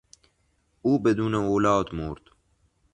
او 0.81 1.03
بدون 1.03 1.35
اولاد 1.35 1.95
مرد. 1.95 2.21